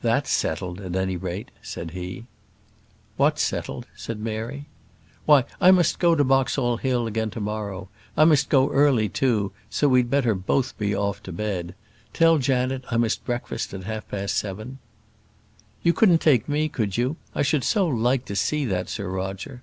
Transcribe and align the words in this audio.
"That's 0.00 0.28
settled, 0.28 0.80
at 0.80 0.96
any 0.96 1.16
rate," 1.16 1.52
said 1.62 1.92
he. 1.92 2.24
"What's 3.16 3.40
settled?" 3.42 3.86
said 3.94 4.18
Mary. 4.18 4.66
"Why, 5.24 5.44
I 5.60 5.70
must 5.70 6.00
go 6.00 6.16
to 6.16 6.24
Boxall 6.24 6.78
Hill 6.78 7.06
again 7.06 7.30
to 7.30 7.40
morrow. 7.40 7.88
I 8.16 8.24
must 8.24 8.48
go 8.48 8.70
early, 8.72 9.08
too, 9.08 9.52
so 9.70 9.86
we'd 9.86 10.10
better 10.10 10.34
both 10.34 10.76
be 10.78 10.96
off 10.96 11.22
to 11.22 11.32
bed. 11.32 11.76
Tell 12.12 12.38
Janet 12.38 12.82
I 12.90 12.96
must 12.96 13.24
breakfast 13.24 13.72
at 13.72 13.84
half 13.84 14.08
past 14.08 14.34
seven." 14.36 14.80
"You 15.84 15.92
couldn't 15.92 16.20
take 16.22 16.48
me, 16.48 16.68
could 16.68 16.96
you? 16.96 17.14
I 17.32 17.42
should 17.42 17.62
so 17.62 17.86
like 17.86 18.24
to 18.24 18.34
see 18.34 18.64
that 18.64 18.88
Sir 18.88 19.08
Roger." 19.08 19.62